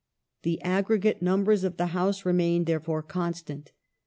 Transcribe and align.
The 0.41 0.59
aggregate 0.63 1.21
numbers 1.21 1.63
of 1.63 1.77
the 1.77 1.85
House 1.93 2.25
remained 2.25 2.65
therefore 2.65 3.03
constant. 3.03 3.71